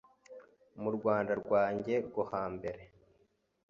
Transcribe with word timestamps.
Rwa 0.79 0.91
Rwanda 0.97 1.33
rwanjye 1.41 1.93
rwo 2.07 2.21
hambere 2.31 2.83